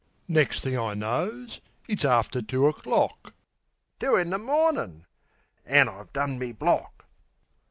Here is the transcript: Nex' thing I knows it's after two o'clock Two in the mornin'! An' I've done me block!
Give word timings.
Nex' 0.27 0.59
thing 0.59 0.75
I 0.79 0.95
knows 0.95 1.59
it's 1.87 2.03
after 2.03 2.41
two 2.41 2.65
o'clock 2.65 3.35
Two 3.99 4.15
in 4.15 4.31
the 4.31 4.39
mornin'! 4.39 5.05
An' 5.63 5.89
I've 5.89 6.11
done 6.11 6.39
me 6.39 6.51
block! 6.53 7.05